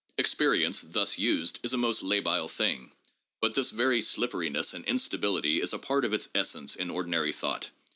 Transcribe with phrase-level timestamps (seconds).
[0.17, 2.91] Experience, thus used, is a most labile thing;
[3.39, 7.69] but this very slipperiness and instability is a part of its essence in ordinary thought.